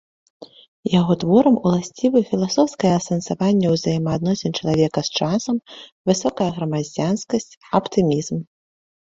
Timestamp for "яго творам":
0.99-1.57